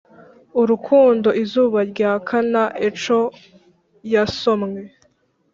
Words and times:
urukundo 0.61 1.29
izuba 1.43 1.79
ryaka 1.91 2.35
na 2.53 2.63
echo 2.87 3.19
yasomwe, 4.13 4.81